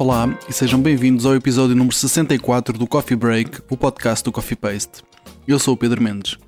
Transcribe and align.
Olá 0.00 0.34
e 0.48 0.52
sejam 0.54 0.80
bem-vindos 0.80 1.26
ao 1.26 1.34
episódio 1.34 1.76
número 1.76 1.94
64 1.94 2.78
do 2.78 2.86
Coffee 2.86 3.14
Break, 3.14 3.60
o 3.68 3.76
podcast 3.76 4.24
do 4.24 4.32
Coffee 4.32 4.56
Paste. 4.56 5.04
Eu 5.46 5.58
sou 5.58 5.74
o 5.74 5.76
Pedro 5.76 6.02
Mendes. 6.02 6.38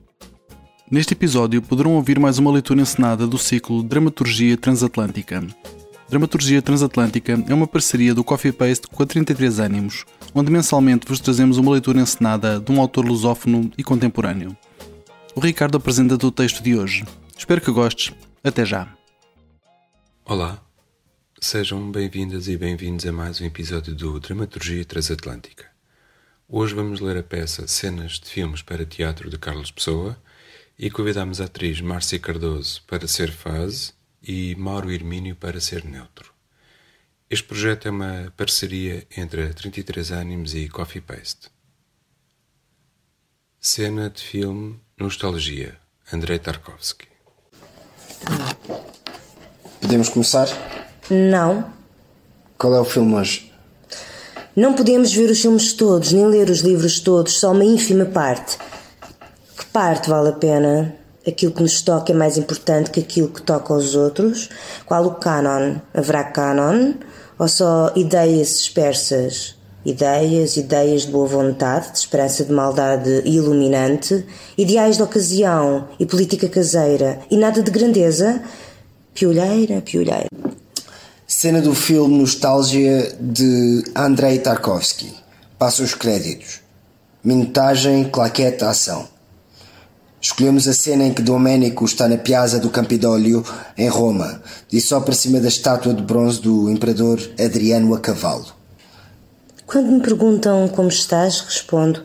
Neste 0.90 1.12
episódio 1.12 1.60
poderão 1.60 1.96
ouvir 1.96 2.18
mais 2.18 2.38
uma 2.38 2.50
leitura 2.50 2.80
encenada 2.80 3.26
do 3.26 3.36
ciclo 3.36 3.82
Dramaturgia 3.82 4.56
Transatlântica. 4.56 5.46
Dramaturgia 6.08 6.62
Transatlântica 6.62 7.44
é 7.46 7.52
uma 7.52 7.66
parceria 7.66 8.14
do 8.14 8.24
Coffee 8.24 8.52
Paste 8.52 8.86
com 8.88 9.02
a 9.02 9.06
33 9.06 9.58
Ânimos, 9.58 10.06
onde 10.34 10.50
mensalmente 10.50 11.06
vos 11.06 11.20
trazemos 11.20 11.58
uma 11.58 11.72
leitura 11.72 12.00
encenada 12.00 12.58
de 12.58 12.72
um 12.72 12.80
autor 12.80 13.04
lusófono 13.04 13.70
e 13.76 13.84
contemporâneo. 13.84 14.56
O 15.34 15.40
Ricardo 15.40 15.76
apresenta-te 15.76 16.24
o 16.24 16.30
texto 16.30 16.62
de 16.62 16.74
hoje. 16.74 17.04
Espero 17.36 17.60
que 17.60 17.70
gostes. 17.70 18.14
Até 18.42 18.64
já. 18.64 18.88
Olá, 20.24 20.58
Sejam 21.42 21.90
bem-vindas 21.90 22.46
e 22.46 22.56
bem-vindos 22.56 23.04
a 23.04 23.10
mais 23.10 23.40
um 23.40 23.44
episódio 23.44 23.96
do 23.96 24.20
Dramaturgia 24.20 24.84
Transatlântica. 24.84 25.66
Hoje 26.48 26.72
vamos 26.72 27.00
ler 27.00 27.16
a 27.16 27.22
peça 27.22 27.66
Cenas 27.66 28.20
de 28.20 28.30
Filmes 28.30 28.62
para 28.62 28.86
Teatro 28.86 29.28
de 29.28 29.36
Carlos 29.36 29.72
Pessoa 29.72 30.16
e 30.78 30.88
convidamos 30.88 31.40
a 31.40 31.46
atriz 31.46 31.80
Márcia 31.80 32.20
Cardoso 32.20 32.84
para 32.86 33.08
ser 33.08 33.32
fase 33.32 33.92
e 34.22 34.54
Mauro 34.54 34.92
Hermínio 34.92 35.34
para 35.34 35.60
ser 35.60 35.84
neutro. 35.84 36.32
Este 37.28 37.48
projeto 37.48 37.88
é 37.88 37.90
uma 37.90 38.32
parceria 38.36 39.04
entre 39.16 39.42
a 39.42 39.52
33 39.52 40.12
Animes 40.12 40.54
e 40.54 40.68
Coffee 40.68 41.02
Paste. 41.02 41.50
Cena 43.58 44.08
de 44.08 44.22
filme 44.22 44.80
Nostalgia, 44.96 45.76
Andrei 46.12 46.38
Tarkovsky. 46.38 47.08
Podemos 49.80 50.08
começar? 50.08 50.46
Não. 51.12 51.66
Qual 52.56 52.74
é 52.74 52.80
o 52.80 52.86
filme 52.86 53.16
hoje? 53.16 53.52
Não 54.56 54.72
podemos 54.72 55.12
ver 55.12 55.28
os 55.30 55.42
filmes 55.42 55.74
todos, 55.74 56.10
nem 56.10 56.24
ler 56.24 56.48
os 56.48 56.60
livros 56.60 57.00
todos, 57.00 57.38
só 57.38 57.52
uma 57.52 57.64
ínfima 57.64 58.06
parte. 58.06 58.56
Que 59.58 59.66
parte 59.66 60.08
vale 60.08 60.30
a 60.30 60.32
pena? 60.32 60.96
Aquilo 61.28 61.52
que 61.52 61.60
nos 61.60 61.82
toca 61.82 62.12
é 62.12 62.14
mais 62.14 62.38
importante 62.38 62.90
que 62.90 63.00
aquilo 63.00 63.28
que 63.28 63.42
toca 63.42 63.74
aos 63.74 63.94
outros? 63.94 64.48
Qual 64.86 65.04
o 65.04 65.14
canon? 65.16 65.76
Haverá 65.92 66.24
canon? 66.24 66.94
Ou 67.38 67.46
só 67.46 67.92
ideias 67.94 68.48
dispersas? 68.48 69.54
Ideias, 69.84 70.56
ideias 70.56 71.02
de 71.02 71.12
boa 71.12 71.26
vontade, 71.26 71.92
de 71.92 71.98
esperança 71.98 72.42
de 72.42 72.52
maldade 72.52 73.20
iluminante, 73.26 74.24
ideais 74.56 74.96
de 74.96 75.02
ocasião 75.02 75.88
e 76.00 76.06
política 76.06 76.48
caseira, 76.48 77.18
e 77.30 77.36
nada 77.36 77.62
de 77.62 77.70
grandeza? 77.70 78.42
Piolheira, 79.12 79.82
piolheira. 79.82 80.41
Cena 81.34 81.62
do 81.62 81.74
filme 81.74 82.18
Nostalgia 82.18 83.16
de 83.18 83.84
Andrei 83.96 84.38
Tarkovsky. 84.38 85.14
Passa 85.58 85.82
os 85.82 85.94
créditos. 85.94 86.60
Minutagem, 87.24 88.04
claquete, 88.04 88.62
ação. 88.62 89.08
Escolhemos 90.20 90.68
a 90.68 90.74
cena 90.74 91.04
em 91.04 91.12
que 91.14 91.22
Domenico 91.22 91.86
está 91.86 92.06
na 92.06 92.18
Piazza 92.18 92.60
do 92.60 92.68
Campidoglio, 92.68 93.42
em 93.78 93.88
Roma, 93.88 94.42
e 94.70 94.78
só 94.78 95.00
para 95.00 95.14
cima 95.14 95.40
da 95.40 95.48
estátua 95.48 95.94
de 95.94 96.02
bronze 96.02 96.38
do 96.38 96.70
imperador 96.70 97.18
Adriano 97.42 97.94
a 97.94 97.98
cavalo. 97.98 98.52
Quando 99.66 99.90
me 99.90 100.02
perguntam 100.02 100.68
como 100.68 100.88
estás, 100.88 101.40
respondo: 101.40 102.04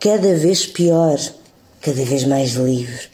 cada 0.00 0.34
vez 0.36 0.64
pior, 0.64 1.18
cada 1.82 2.02
vez 2.02 2.24
mais 2.24 2.54
livre. 2.54 3.10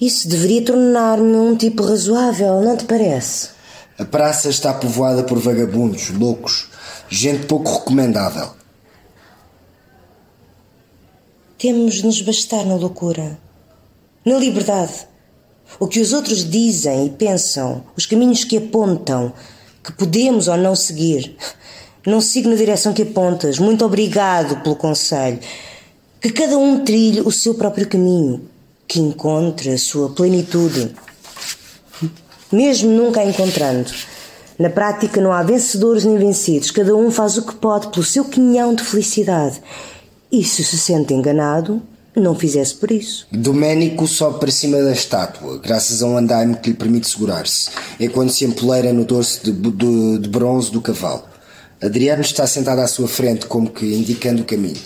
Isso 0.00 0.28
deveria 0.28 0.64
tornar-me 0.64 1.36
um 1.36 1.56
tipo 1.56 1.84
razoável, 1.84 2.60
não 2.60 2.76
te 2.76 2.84
parece? 2.84 3.59
A 4.00 4.04
praça 4.06 4.48
está 4.48 4.72
povoada 4.72 5.22
por 5.22 5.38
vagabundos, 5.38 6.08
loucos, 6.08 6.70
gente 7.10 7.44
pouco 7.44 7.70
recomendável. 7.70 8.48
Temos 11.58 11.96
de 11.96 12.06
nos 12.06 12.22
bastar 12.22 12.64
na 12.64 12.76
loucura, 12.76 13.38
na 14.24 14.38
liberdade. 14.38 15.06
O 15.78 15.86
que 15.86 16.00
os 16.00 16.14
outros 16.14 16.50
dizem 16.50 17.08
e 17.08 17.10
pensam, 17.10 17.84
os 17.94 18.06
caminhos 18.06 18.42
que 18.42 18.56
apontam, 18.56 19.34
que 19.84 19.92
podemos 19.92 20.48
ou 20.48 20.56
não 20.56 20.74
seguir. 20.74 21.36
Não 22.06 22.22
sigo 22.22 22.48
na 22.48 22.56
direção 22.56 22.94
que 22.94 23.02
apontas. 23.02 23.58
Muito 23.58 23.84
obrigado 23.84 24.62
pelo 24.62 24.76
conselho. 24.76 25.40
Que 26.22 26.32
cada 26.32 26.56
um 26.56 26.82
trilhe 26.86 27.20
o 27.20 27.30
seu 27.30 27.52
próprio 27.52 27.86
caminho, 27.86 28.48
que 28.88 28.98
encontre 28.98 29.68
a 29.68 29.78
sua 29.78 30.08
plenitude 30.08 30.90
mesmo 32.52 32.90
nunca 32.90 33.20
a 33.20 33.26
encontrando. 33.26 33.90
Na 34.58 34.68
prática 34.68 35.20
não 35.20 35.32
há 35.32 35.42
vencedores 35.42 36.04
nem 36.04 36.18
vencidos, 36.18 36.70
cada 36.70 36.94
um 36.94 37.10
faz 37.10 37.38
o 37.38 37.46
que 37.46 37.54
pode 37.54 37.88
pelo 37.88 38.04
seu 38.04 38.24
quinhão 38.24 38.74
de 38.74 38.84
felicidade. 38.84 39.60
E 40.30 40.44
se 40.44 40.62
se 40.62 40.78
sente 40.78 41.14
enganado, 41.14 41.82
não 42.14 42.34
fizesse 42.34 42.74
por 42.74 42.90
isso. 42.90 43.26
Doménico 43.32 44.06
sobe 44.06 44.38
para 44.38 44.50
cima 44.50 44.82
da 44.82 44.92
estátua, 44.92 45.58
graças 45.58 46.02
a 46.02 46.06
um 46.06 46.16
andaime 46.16 46.56
que 46.56 46.70
lhe 46.70 46.76
permite 46.76 47.08
segurar-se, 47.08 47.70
enquanto 47.98 48.32
se 48.32 48.44
empoleira 48.44 48.92
no 48.92 49.04
dorso 49.04 49.44
de, 49.44 49.52
de, 49.52 50.18
de 50.18 50.28
bronze 50.28 50.70
do 50.70 50.80
cavalo. 50.80 51.24
Adriano 51.82 52.20
está 52.20 52.46
sentado 52.46 52.80
à 52.80 52.86
sua 52.86 53.08
frente, 53.08 53.46
como 53.46 53.70
que 53.70 53.86
indicando 53.86 54.42
o 54.42 54.44
caminho. 54.44 54.80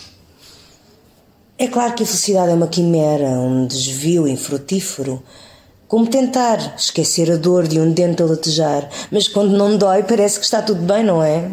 É 1.58 1.66
claro 1.66 1.94
que 1.94 2.02
a 2.02 2.06
felicidade 2.06 2.50
é 2.50 2.54
uma 2.54 2.68
quimera, 2.68 3.28
um 3.28 3.66
desvio 3.66 4.28
infrutífero. 4.28 5.22
Como 5.86 6.06
tentar 6.06 6.74
esquecer 6.76 7.30
a 7.30 7.36
dor 7.36 7.68
de 7.68 7.78
um 7.78 7.92
dente 7.92 8.22
a 8.22 8.26
latejar, 8.26 8.88
mas 9.10 9.28
quando 9.28 9.56
não 9.56 9.76
dói 9.76 10.02
parece 10.02 10.38
que 10.38 10.44
está 10.44 10.62
tudo 10.62 10.80
bem, 10.80 11.04
não 11.04 11.22
é? 11.22 11.50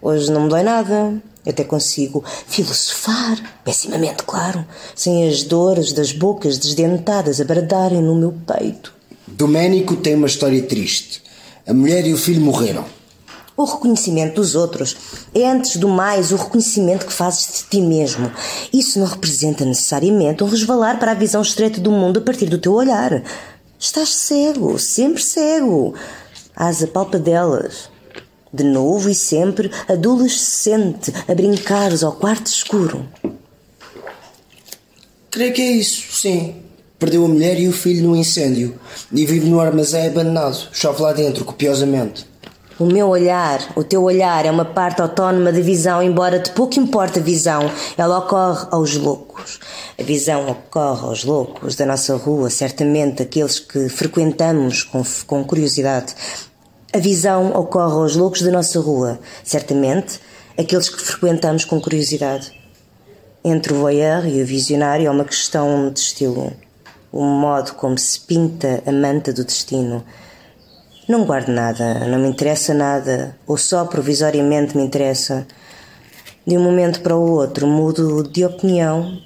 Hoje 0.00 0.32
não 0.32 0.42
me 0.42 0.48
dói 0.48 0.62
nada. 0.62 1.14
Até 1.46 1.64
consigo 1.64 2.24
filosofar, 2.46 3.38
pessimamente, 3.64 4.22
claro, 4.24 4.66
sem 4.94 5.28
as 5.28 5.42
dores 5.42 5.92
das 5.92 6.12
bocas 6.12 6.58
desdentadas 6.58 7.40
a 7.40 7.44
bradarem 7.44 8.02
no 8.02 8.14
meu 8.14 8.34
peito. 8.46 8.92
Doménico 9.26 9.96
tem 9.96 10.14
uma 10.14 10.26
história 10.26 10.62
triste. 10.62 11.22
A 11.66 11.72
mulher 11.72 12.06
e 12.06 12.12
o 12.12 12.18
filho 12.18 12.40
morreram. 12.40 12.84
O 13.56 13.64
reconhecimento 13.64 14.36
dos 14.36 14.54
outros 14.54 14.96
é, 15.34 15.50
antes 15.50 15.76
do 15.76 15.88
mais, 15.88 16.30
o 16.32 16.36
reconhecimento 16.36 17.04
que 17.04 17.12
fazes 17.12 17.46
de 17.46 17.70
ti 17.70 17.80
mesmo. 17.80 18.30
Isso 18.72 18.98
não 18.98 19.06
representa 19.06 19.64
necessariamente 19.64 20.44
um 20.44 20.48
resvalar 20.48 20.98
para 20.98 21.10
a 21.10 21.14
visão 21.14 21.42
estreita 21.42 21.80
do 21.80 21.90
mundo 21.90 22.20
a 22.20 22.22
partir 22.22 22.46
do 22.46 22.58
teu 22.58 22.72
olhar. 22.72 23.22
Estás 23.78 24.08
cego, 24.08 24.76
sempre 24.78 25.22
cego. 25.22 25.94
Às 26.54 26.82
apalpadelas. 26.82 27.88
De 28.52 28.64
novo 28.64 29.08
e 29.08 29.14
sempre, 29.14 29.70
adolescente, 29.86 31.12
a 31.28 31.34
brincares 31.34 32.02
ao 32.02 32.12
quarto 32.12 32.46
escuro. 32.46 33.06
Creio 35.30 35.52
que 35.52 35.62
é 35.62 35.72
isso, 35.72 36.20
sim. 36.20 36.56
Perdeu 36.98 37.24
a 37.24 37.28
mulher 37.28 37.60
e 37.60 37.68
o 37.68 37.72
filho 37.72 38.08
no 38.08 38.16
incêndio 38.16 38.80
e 39.12 39.24
vive 39.24 39.48
no 39.48 39.60
armazém 39.60 40.08
abandonado. 40.08 40.68
Chove 40.72 41.02
lá 41.02 41.12
dentro, 41.12 41.44
copiosamente. 41.44 42.26
O 42.78 42.86
meu 42.86 43.08
olhar, 43.08 43.72
o 43.74 43.82
teu 43.82 44.04
olhar, 44.04 44.46
é 44.46 44.50
uma 44.52 44.64
parte 44.64 45.02
autónoma 45.02 45.50
da 45.50 45.60
visão, 45.60 46.00
embora 46.00 46.38
de 46.38 46.52
pouco 46.52 46.78
importa 46.78 47.18
a 47.18 47.22
visão, 47.22 47.68
ela 47.96 48.18
ocorre 48.18 48.68
aos 48.70 48.94
loucos. 48.94 49.58
A 49.98 50.02
visão 50.04 50.48
ocorre 50.48 51.04
aos 51.04 51.24
loucos 51.24 51.74
da 51.74 51.84
nossa 51.84 52.14
rua, 52.14 52.48
certamente 52.50 53.20
aqueles 53.20 53.58
que 53.58 53.88
frequentamos 53.88 54.84
com, 54.84 55.02
com 55.26 55.42
curiosidade. 55.42 56.14
A 56.92 56.98
visão 56.98 57.50
ocorre 57.50 57.94
aos 57.94 58.14
loucos 58.14 58.42
da 58.42 58.52
nossa 58.52 58.78
rua, 58.78 59.18
certamente 59.42 60.20
aqueles 60.56 60.88
que 60.88 61.02
frequentamos 61.02 61.64
com 61.64 61.80
curiosidade. 61.80 62.52
Entre 63.44 63.72
o 63.72 63.80
voyeur 63.80 64.24
e 64.24 64.40
o 64.40 64.46
visionário 64.46 65.08
é 65.08 65.10
uma 65.10 65.24
questão 65.24 65.90
de 65.92 65.98
estilo, 65.98 66.52
o 67.10 67.24
modo 67.24 67.72
como 67.72 67.98
se 67.98 68.20
pinta 68.20 68.84
a 68.86 68.92
manta 68.92 69.32
do 69.32 69.44
destino. 69.44 70.04
Não 71.08 71.24
guardo 71.24 71.48
nada, 71.48 72.06
não 72.06 72.18
me 72.18 72.28
interessa 72.28 72.74
nada, 72.74 73.34
ou 73.46 73.56
só 73.56 73.86
provisoriamente 73.86 74.76
me 74.76 74.84
interessa. 74.84 75.46
De 76.46 76.54
um 76.54 76.62
momento 76.62 77.00
para 77.00 77.16
o 77.16 77.30
outro 77.32 77.66
mudo 77.66 78.22
de 78.22 78.44
opinião. 78.44 79.18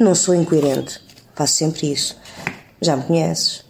Não 0.00 0.16
sou 0.16 0.34
incoerente, 0.34 1.00
faço 1.32 1.58
sempre 1.58 1.92
isso. 1.92 2.16
Já 2.80 2.96
me 2.96 3.04
conheces, 3.04 3.64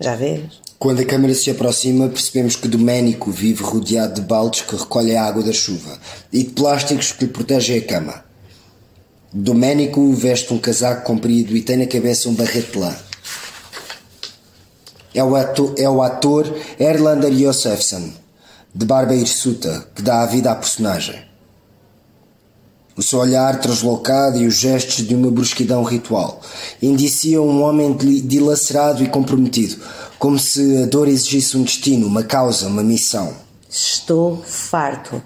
já 0.00 0.16
vês. 0.16 0.60
Quando 0.80 1.00
a 1.00 1.04
câmara 1.04 1.32
se 1.32 1.48
aproxima, 1.48 2.08
percebemos 2.08 2.56
que 2.56 2.66
Doménico 2.66 3.30
vive 3.30 3.62
rodeado 3.62 4.14
de 4.14 4.22
baldes 4.22 4.62
que 4.62 4.74
recolhem 4.74 5.16
a 5.16 5.24
água 5.24 5.44
da 5.44 5.52
chuva 5.52 5.96
e 6.32 6.42
de 6.42 6.50
plásticos 6.50 7.12
que 7.12 7.24
lhe 7.24 7.30
protegem 7.30 7.78
a 7.78 7.82
cama. 7.82 8.24
Doménico 9.32 10.12
veste 10.12 10.52
um 10.52 10.58
casaco 10.58 11.04
comprido 11.04 11.56
e 11.56 11.62
tem 11.62 11.76
na 11.76 11.86
cabeça 11.86 12.28
um 12.28 12.34
barrete 12.34 12.72
de 12.72 12.78
lã. 12.78 12.96
É 15.14 15.22
o 15.24 15.34
ator, 15.34 15.74
é 15.76 15.88
o 15.88 16.02
ator 16.02 16.46
Erlander 16.78 17.32
Josephson, 17.32 18.10
de 18.74 18.86
barba 18.86 19.14
hirsuta, 19.14 19.86
que 19.94 20.02
dá 20.02 20.22
a 20.22 20.26
vida 20.26 20.52
à 20.52 20.54
personagem. 20.54 21.30
O 22.96 23.02
seu 23.02 23.18
olhar 23.18 23.58
translocado 23.60 24.38
e 24.38 24.46
os 24.46 24.56
gestos 24.56 25.06
de 25.06 25.14
uma 25.14 25.30
brusquidão 25.30 25.82
ritual 25.82 26.40
indiciam 26.82 27.46
um 27.48 27.62
homem 27.62 27.96
dilacerado 27.96 29.02
e 29.02 29.08
comprometido, 29.08 29.76
como 30.18 30.38
se 30.38 30.82
a 30.82 30.86
dor 30.86 31.08
exigisse 31.08 31.56
um 31.56 31.62
destino, 31.62 32.06
uma 32.06 32.22
causa, 32.22 32.66
uma 32.66 32.82
missão. 32.82 33.34
Estou 33.68 34.42
farto. 34.44 35.22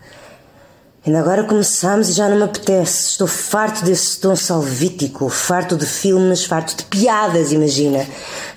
Ainda 1.06 1.20
agora 1.20 1.44
começamos 1.44 2.08
e 2.08 2.12
já 2.12 2.30
não 2.30 2.36
me 2.36 2.44
apetece. 2.44 3.10
Estou 3.10 3.26
farto 3.26 3.84
desse 3.84 4.18
tom 4.20 4.34
salvítico, 4.34 5.28
farto 5.28 5.76
de 5.76 5.84
filmes, 5.84 6.44
farto 6.44 6.76
de 6.76 6.84
piadas, 6.84 7.52
imagina. 7.52 8.06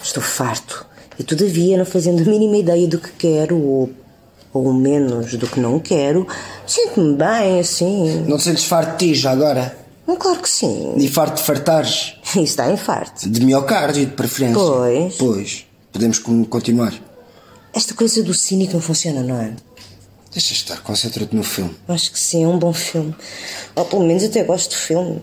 Estou 0.01 0.23
farto. 0.23 0.86
E 1.19 1.23
todavia, 1.23 1.77
não 1.77 1.85
fazendo 1.85 2.21
a 2.21 2.25
mínima 2.25 2.57
ideia 2.57 2.87
do 2.87 2.99
que 2.99 3.09
quero 3.11 3.57
ou, 3.59 3.89
ou 4.53 4.71
menos 4.73 5.33
do 5.35 5.47
que 5.47 5.59
não 5.59 5.79
quero, 5.79 6.27
sinto-me 6.65 7.15
bem 7.15 7.59
assim. 7.59 8.23
Não 8.27 8.37
te 8.37 8.43
sentes 8.43 8.65
farto 8.65 8.97
de 8.97 9.07
ti 9.13 9.15
já 9.15 9.31
agora? 9.31 9.75
Hum, 10.07 10.15
Claro 10.15 10.39
que 10.41 10.49
sim. 10.49 10.93
E 10.97 11.07
farto 11.07 11.37
de 11.37 11.43
fartares? 11.43 12.13
Isso 12.29 12.39
está 12.39 12.71
em 12.71 12.77
farto. 12.77 13.27
De 13.29 13.43
miocárdio, 13.45 14.05
de 14.05 14.11
preferência. 14.13 14.55
Pois. 14.61 15.15
Pois. 15.15 15.65
Podemos 15.91 16.19
con- 16.19 16.43
continuar. 16.45 16.93
Esta 17.73 17.93
coisa 17.93 18.21
do 18.23 18.33
cínico 18.33 18.73
não 18.73 18.81
funciona, 18.81 19.21
não 19.21 19.39
é? 19.39 19.53
Deixa 20.31 20.53
estar, 20.53 20.81
concentra-te 20.81 21.35
no 21.35 21.43
filme. 21.43 21.75
Acho 21.87 22.11
que 22.11 22.19
sim, 22.19 22.43
é 22.43 22.47
um 22.47 22.59
bom 22.59 22.71
filme. 22.73 23.13
Ou 23.75 23.85
pelo 23.85 24.03
menos 24.05 24.23
até 24.23 24.43
gosto 24.43 24.69
do 24.71 24.75
filme. 24.77 25.21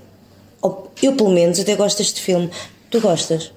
Ou 0.61 0.91
eu, 1.03 1.13
pelo 1.15 1.31
menos, 1.31 1.59
até 1.61 1.77
gosto 1.77 1.99
deste 1.99 2.21
filme. 2.21 2.51
Tu 2.91 3.01
gostas? 3.01 3.53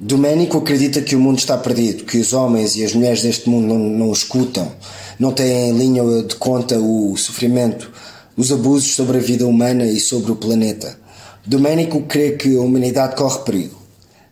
Domênico 0.00 0.58
acredita 0.58 1.02
que 1.02 1.16
o 1.16 1.18
mundo 1.18 1.38
está 1.38 1.58
perdido, 1.58 2.04
que 2.04 2.18
os 2.18 2.32
homens 2.32 2.76
e 2.76 2.84
as 2.84 2.94
mulheres 2.94 3.20
deste 3.20 3.50
mundo 3.50 3.66
não, 3.66 3.78
não 3.78 4.12
escutam, 4.12 4.70
não 5.18 5.32
têm 5.32 5.70
em 5.70 5.76
linha 5.76 6.22
de 6.22 6.36
conta 6.36 6.78
o 6.78 7.16
sofrimento, 7.16 7.90
os 8.36 8.52
abusos 8.52 8.94
sobre 8.94 9.16
a 9.16 9.20
vida 9.20 9.44
humana 9.44 9.84
e 9.84 9.98
sobre 9.98 10.30
o 10.30 10.36
planeta. 10.36 10.96
Domênico 11.44 12.02
crê 12.02 12.32
que 12.32 12.56
a 12.56 12.60
humanidade 12.60 13.16
corre 13.16 13.40
perigo, 13.40 13.82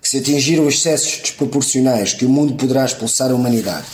que 0.00 0.08
se 0.08 0.18
atingir 0.18 0.60
os 0.60 0.74
excessos 0.74 1.18
desproporcionais, 1.18 2.12
que 2.12 2.24
o 2.24 2.28
mundo 2.28 2.54
poderá 2.54 2.84
expulsar 2.84 3.32
a 3.32 3.34
humanidade. 3.34 3.86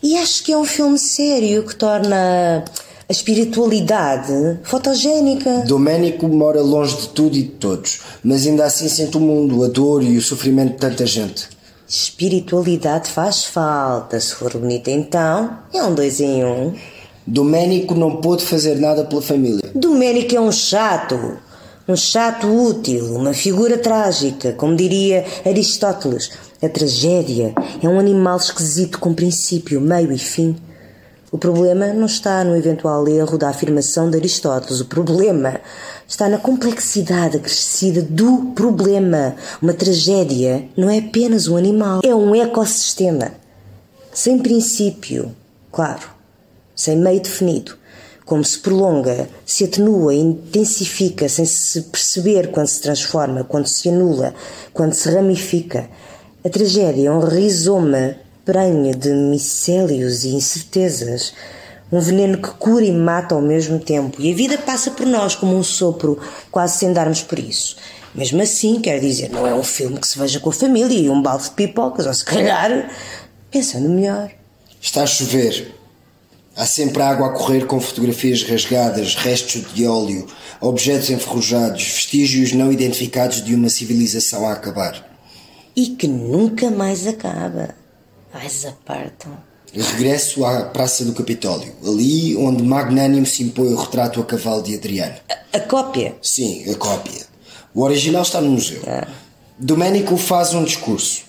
E 0.00 0.16
acho 0.16 0.44
que 0.44 0.52
é 0.52 0.56
um 0.56 0.64
filme 0.64 0.98
sério 0.98 1.64
que 1.64 1.74
torna 1.74 2.64
a 3.08 3.12
espiritualidade 3.12 4.58
fotogénica. 4.62 5.64
Domênico 5.66 6.26
mora 6.26 6.62
longe 6.62 6.96
de 6.96 7.08
tudo 7.08 7.36
e 7.36 7.42
de 7.42 7.48
todos, 7.50 8.00
mas 8.22 8.46
ainda 8.46 8.64
assim 8.64 8.88
sente 8.88 9.16
o 9.16 9.20
mundo, 9.20 9.62
a 9.62 9.68
dor 9.68 10.02
e 10.02 10.16
o 10.16 10.22
sofrimento 10.22 10.72
de 10.72 10.78
tanta 10.78 11.04
gente. 11.06 11.48
Espiritualidade 11.86 13.10
faz 13.10 13.44
falta. 13.44 14.18
Se 14.18 14.34
for 14.34 14.52
bonita, 14.56 14.90
então, 14.90 15.58
é 15.72 15.82
um 15.82 15.94
dois 15.94 16.18
em 16.18 16.44
um. 16.44 16.74
Domênico 17.26 17.94
não 17.94 18.16
pôde 18.16 18.44
fazer 18.44 18.76
nada 18.76 19.04
pela 19.04 19.20
família. 19.20 19.70
Domênico 19.74 20.34
é 20.34 20.40
um 20.40 20.52
chato. 20.52 21.38
Um 21.86 21.96
chato 21.96 22.46
útil, 22.46 23.14
uma 23.14 23.34
figura 23.34 23.76
trágica, 23.76 24.52
como 24.52 24.74
diria 24.74 25.26
Aristóteles. 25.44 26.30
A 26.62 26.68
tragédia 26.68 27.54
é 27.82 27.86
um 27.86 27.98
animal 27.98 28.38
esquisito 28.38 28.98
com 28.98 29.12
princípio, 29.12 29.82
meio 29.82 30.10
e 30.10 30.18
fim. 30.18 30.56
O 31.34 31.38
problema 31.38 31.92
não 31.92 32.06
está 32.06 32.44
no 32.44 32.56
eventual 32.56 33.08
erro 33.08 33.36
da 33.36 33.48
afirmação 33.48 34.08
de 34.08 34.16
Aristóteles. 34.16 34.78
O 34.78 34.84
problema 34.84 35.60
está 36.06 36.28
na 36.28 36.38
complexidade 36.38 37.38
acrescida 37.38 38.02
do 38.02 38.52
problema. 38.54 39.34
Uma 39.60 39.72
tragédia 39.72 40.68
não 40.76 40.88
é 40.88 40.98
apenas 40.98 41.48
um 41.48 41.56
animal, 41.56 42.02
é 42.04 42.14
um 42.14 42.36
ecossistema. 42.36 43.32
Sem 44.12 44.38
princípio, 44.38 45.34
claro, 45.72 46.02
sem 46.72 46.96
meio 46.96 47.20
definido. 47.20 47.76
Como 48.24 48.44
se 48.44 48.60
prolonga, 48.60 49.28
se 49.44 49.64
atenua 49.64 50.14
intensifica 50.14 51.28
sem 51.28 51.44
se 51.44 51.80
perceber 51.82 52.52
quando 52.52 52.68
se 52.68 52.80
transforma, 52.80 53.42
quando 53.42 53.66
se 53.66 53.88
anula, 53.88 54.32
quando 54.72 54.92
se 54.92 55.10
ramifica. 55.10 55.90
A 56.44 56.48
tragédia 56.48 57.08
é 57.08 57.10
um 57.10 57.18
rizoma 57.18 58.22
prenha 58.44 58.94
de 58.94 59.10
micélios 59.10 60.24
e 60.24 60.28
incertezas, 60.28 61.32
um 61.90 62.00
veneno 62.00 62.38
que 62.38 62.50
cura 62.50 62.84
e 62.84 62.92
mata 62.92 63.34
ao 63.34 63.40
mesmo 63.40 63.78
tempo. 63.78 64.20
E 64.20 64.32
a 64.32 64.34
vida 64.34 64.58
passa 64.58 64.90
por 64.90 65.06
nós 65.06 65.34
como 65.34 65.56
um 65.56 65.62
sopro, 65.62 66.18
quase 66.50 66.78
sem 66.78 66.92
darmos 66.92 67.22
por 67.22 67.38
isso. 67.38 67.76
Mesmo 68.14 68.42
assim, 68.42 68.80
quer 68.80 69.00
dizer, 69.00 69.30
não 69.30 69.46
é 69.46 69.54
um 69.54 69.64
filme 69.64 69.98
que 69.98 70.06
se 70.06 70.18
veja 70.18 70.38
com 70.38 70.50
a 70.50 70.52
família 70.52 70.98
e 70.98 71.10
um 71.10 71.20
balde 71.20 71.44
de 71.44 71.50
pipocas, 71.50 72.06
ou 72.06 72.14
se 72.14 72.24
calhar, 72.24 72.90
pensando 73.50 73.88
melhor. 73.88 74.30
Está 74.80 75.02
a 75.02 75.06
chover. 75.06 75.74
Há 76.56 76.66
sempre 76.66 77.02
água 77.02 77.28
a 77.28 77.32
correr 77.32 77.66
com 77.66 77.80
fotografias 77.80 78.44
rasgadas, 78.44 79.16
restos 79.16 79.74
de 79.74 79.86
óleo, 79.86 80.26
objetos 80.60 81.10
enferrujados, 81.10 81.82
vestígios 81.82 82.52
não 82.52 82.70
identificados 82.70 83.42
de 83.42 83.54
uma 83.54 83.68
civilização 83.68 84.46
a 84.46 84.52
acabar. 84.52 85.18
E 85.74 85.88
que 85.88 86.06
nunca 86.06 86.70
mais 86.70 87.08
acaba. 87.08 87.74
Vais 88.34 88.66
apartam. 88.66 89.32
Regresso 89.72 90.44
à 90.44 90.62
Praça 90.64 91.04
do 91.04 91.12
Capitólio, 91.12 91.72
ali 91.86 92.36
onde 92.36 92.64
magnânimo 92.64 93.24
se 93.24 93.44
impõe 93.44 93.72
o 93.72 93.76
retrato 93.76 94.20
a 94.20 94.24
cavalo 94.24 94.60
de 94.60 94.74
Adriano. 94.74 95.14
A 95.52 95.60
cópia. 95.60 96.16
Sim, 96.20 96.68
a 96.68 96.74
cópia. 96.76 97.26
O 97.72 97.82
original 97.82 98.22
está 98.22 98.40
no 98.40 98.50
museu. 98.50 98.82
Domênico 99.56 100.16
faz 100.16 100.52
um 100.52 100.64
discurso. 100.64 101.22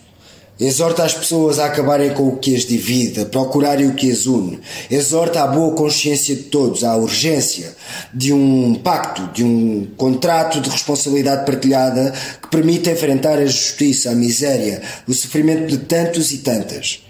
Exorta 0.57 1.03
as 1.03 1.13
pessoas 1.13 1.59
a 1.59 1.65
acabarem 1.65 2.13
com 2.13 2.29
o 2.29 2.37
que 2.37 2.55
as 2.55 2.63
divide, 2.65 3.19
a 3.19 3.25
procurarem 3.25 3.87
o 3.87 3.93
que 3.93 4.09
as 4.09 4.25
une. 4.25 4.61
Exorta 4.89 5.43
à 5.43 5.47
boa 5.47 5.75
consciência 5.75 6.33
de 6.33 6.43
todos, 6.43 6.85
à 6.85 6.95
urgência 6.95 7.75
de 8.13 8.31
um 8.31 8.75
pacto, 8.75 9.29
de 9.33 9.43
um 9.43 9.85
contrato 9.97 10.61
de 10.61 10.69
responsabilidade 10.69 11.45
partilhada 11.45 12.13
que 12.41 12.47
permita 12.47 12.89
enfrentar 12.89 13.37
a 13.37 13.45
justiça, 13.45 14.11
a 14.11 14.15
miséria, 14.15 14.81
o 15.05 15.13
sofrimento 15.13 15.67
de 15.67 15.79
tantos 15.79 16.31
e 16.31 16.37
tantas. 16.37 17.03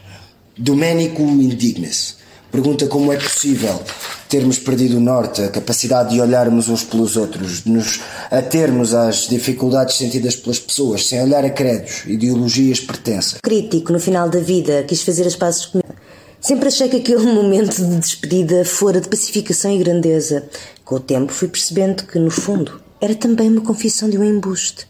Domênico 0.57 1.21
indigna-se. 1.21 2.24
Pergunta 2.55 2.87
como 2.87 3.11
é 3.11 3.17
possível 3.17 3.81
termos 4.29 4.57
perdido 4.57 4.95
o 4.95 4.99
norte, 5.01 5.41
a 5.41 5.49
capacidade 5.49 6.11
de 6.11 6.21
olharmos 6.21 6.69
uns 6.69 6.85
pelos 6.85 7.17
outros, 7.17 7.65
de 7.65 7.69
nos 7.69 7.99
atermos 8.31 8.93
às 8.93 9.27
dificuldades 9.27 9.97
sentidas 9.97 10.37
pelas 10.37 10.57
pessoas, 10.57 11.05
sem 11.05 11.21
olhar 11.21 11.43
a 11.43 11.49
credos, 11.49 12.05
ideologias 12.05 12.79
pertença. 12.79 13.39
Crítico, 13.43 13.91
no 13.91 13.99
final 13.99 14.29
da 14.29 14.39
vida, 14.39 14.85
quis 14.87 15.01
fazer 15.01 15.27
as 15.27 15.35
pazes 15.35 15.65
comigo. 15.65 15.93
Sempre 16.39 16.69
achei 16.69 16.87
que 16.87 16.95
aquele 16.95 17.25
momento 17.29 17.75
de 17.75 17.97
despedida 17.97 18.63
fora 18.63 19.01
de 19.01 19.09
pacificação 19.09 19.69
e 19.71 19.77
grandeza. 19.77 20.47
Com 20.85 20.95
o 20.95 20.99
tempo 21.01 21.33
fui 21.33 21.49
percebendo 21.49 22.05
que, 22.05 22.17
no 22.17 22.31
fundo, 22.31 22.79
era 23.01 23.15
também 23.15 23.49
uma 23.49 23.65
confissão 23.65 24.09
de 24.09 24.17
um 24.17 24.23
embuste. 24.23 24.87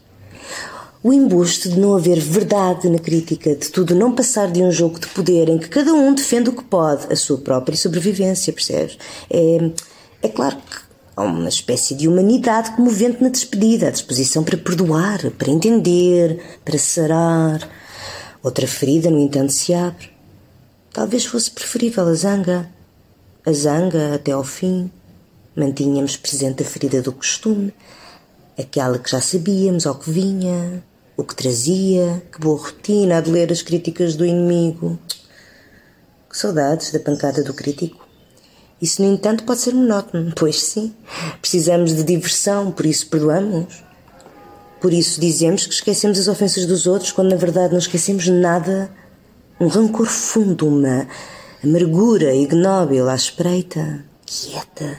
O 1.07 1.13
embuste 1.13 1.69
de 1.69 1.79
não 1.79 1.95
haver 1.95 2.19
verdade 2.19 2.89
na 2.89 2.97
crítica, 2.97 3.55
de 3.55 3.69
tudo 3.69 3.93
não 3.93 4.15
passar 4.15 4.51
de 4.51 4.63
um 4.63 4.71
jogo 4.71 4.99
de 4.99 5.05
poder 5.05 5.47
em 5.49 5.59
que 5.59 5.69
cada 5.69 5.93
um 5.93 6.15
defende 6.15 6.49
o 6.49 6.53
que 6.53 6.63
pode, 6.63 7.13
a 7.13 7.15
sua 7.15 7.37
própria 7.37 7.77
sobrevivência, 7.77 8.51
percebes? 8.51 8.97
É, 9.29 9.69
é 10.23 10.29
claro 10.29 10.55
que 10.55 10.77
há 11.15 11.21
uma 11.21 11.47
espécie 11.47 11.93
de 11.93 12.07
humanidade 12.07 12.75
comovente 12.75 13.21
na 13.21 13.29
despedida, 13.29 13.87
a 13.87 13.91
disposição 13.91 14.43
para 14.43 14.57
perdoar, 14.57 15.29
para 15.37 15.51
entender, 15.51 16.41
para 16.65 16.79
sarar. 16.79 17.69
Outra 18.41 18.65
ferida, 18.65 19.11
no 19.11 19.19
entanto, 19.19 19.53
se 19.53 19.75
abre. 19.75 20.09
Talvez 20.91 21.23
fosse 21.23 21.51
preferível 21.51 22.07
a 22.07 22.15
zanga. 22.15 22.67
A 23.45 23.53
zanga 23.53 24.15
até 24.15 24.31
ao 24.31 24.43
fim. 24.43 24.89
Mantínhamos 25.55 26.17
presente 26.17 26.63
a 26.63 26.65
ferida 26.65 26.99
do 27.03 27.13
costume, 27.13 27.71
aquela 28.57 28.97
que 28.97 29.11
já 29.11 29.21
sabíamos 29.21 29.85
ao 29.85 29.93
que 29.93 30.09
vinha, 30.09 30.83
o 31.17 31.23
que 31.23 31.35
trazia, 31.35 32.23
que 32.31 32.39
boa 32.39 32.59
rotina 32.61 33.17
a 33.17 33.21
de 33.21 33.31
ler 33.31 33.51
as 33.51 33.61
críticas 33.61 34.15
do 34.15 34.25
inimigo. 34.25 34.99
Que 36.29 36.37
saudades 36.37 36.91
da 36.91 36.99
pancada 36.99 37.43
do 37.43 37.53
crítico. 37.53 38.05
Isso, 38.81 39.01
no 39.01 39.13
entanto, 39.13 39.43
pode 39.43 39.61
ser 39.61 39.73
monótono. 39.73 40.33
Pois 40.35 40.61
sim, 40.61 40.93
precisamos 41.39 41.95
de 41.95 42.03
diversão, 42.03 42.71
por 42.71 42.85
isso 42.85 43.07
perdoamos. 43.07 43.83
Por 44.81 44.91
isso 44.91 45.19
dizemos 45.19 45.65
que 45.65 45.73
esquecemos 45.73 46.19
as 46.19 46.27
ofensas 46.27 46.65
dos 46.65 46.85
outros, 46.85 47.11
quando 47.11 47.31
na 47.31 47.37
verdade 47.37 47.71
não 47.71 47.79
esquecemos 47.79 48.27
nada. 48.27 48.91
Um 49.59 49.67
rancor 49.67 50.05
fundo, 50.05 50.67
uma 50.67 51.07
amargura 51.63 52.35
ignóbil 52.35 53.07
à 53.07 53.15
espreita, 53.15 54.03
quieta. 54.25 54.97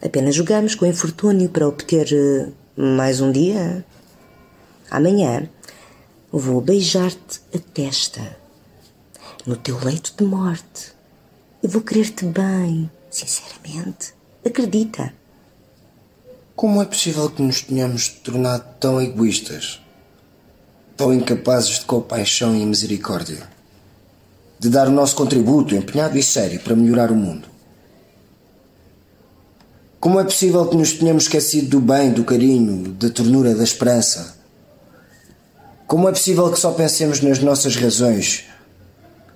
Apenas 0.00 0.34
jogamos 0.36 0.74
com 0.74 0.86
infortúnio 0.86 1.48
para 1.48 1.66
obter 1.66 2.08
eh, 2.12 2.48
mais 2.76 3.20
um 3.20 3.32
dia. 3.32 3.84
Amanhã 4.94 5.48
vou 6.30 6.60
beijar-te 6.60 7.40
a 7.52 7.58
testa 7.58 8.36
no 9.44 9.56
teu 9.56 9.76
leito 9.82 10.14
de 10.16 10.22
morte. 10.22 10.92
Eu 11.60 11.68
vou 11.68 11.82
querer-te 11.82 12.24
bem, 12.26 12.88
sinceramente. 13.10 14.14
Acredita. 14.46 15.12
Como 16.54 16.80
é 16.80 16.84
possível 16.84 17.28
que 17.28 17.42
nos 17.42 17.62
tenhamos 17.62 18.08
tornado 18.08 18.64
tão 18.78 19.02
egoístas, 19.02 19.82
tão 20.96 21.12
incapazes 21.12 21.80
de 21.80 21.86
compaixão 21.86 22.54
e 22.54 22.64
misericórdia, 22.64 23.50
de 24.60 24.68
dar 24.68 24.86
o 24.86 24.92
nosso 24.92 25.16
contributo 25.16 25.74
empenhado 25.74 26.16
e 26.16 26.22
sério 26.22 26.60
para 26.60 26.76
melhorar 26.76 27.10
o 27.10 27.16
mundo? 27.16 27.48
Como 29.98 30.20
é 30.20 30.24
possível 30.24 30.64
que 30.68 30.76
nos 30.76 30.92
tenhamos 30.92 31.24
esquecido 31.24 31.70
do 31.70 31.80
bem, 31.80 32.12
do 32.12 32.22
carinho, 32.22 32.92
da 32.92 33.10
ternura, 33.10 33.56
da 33.56 33.64
esperança? 33.64 34.43
Como 35.86 36.08
é 36.08 36.12
possível 36.12 36.50
que 36.50 36.58
só 36.58 36.72
pensemos 36.72 37.20
nas 37.20 37.38
nossas 37.40 37.76
razões, 37.76 38.44